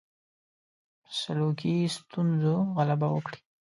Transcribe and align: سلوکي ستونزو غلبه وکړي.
سلوکي 1.19 1.75
ستونزو 1.95 2.55
غلبه 2.75 3.07
وکړي. 3.11 3.39